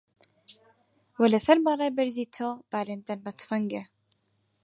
وە 1.19 1.27
لە 1.33 1.39
سەر 1.45 1.57
باڵای 1.65 1.95
بەرزی 1.97 2.31
تۆ، 2.35 2.47
با 2.69 2.79
لێم 2.87 3.01
دەن 3.07 3.19
بە 3.25 3.31
تفەنگێ 3.39 3.83